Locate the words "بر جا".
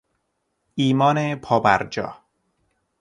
1.59-2.09